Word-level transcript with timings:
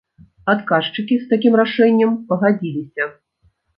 Адказчыкі 0.53 1.17
з 1.19 1.29
такім 1.33 1.53
рашэннем 1.61 2.17
пагадзіліся. 2.33 3.03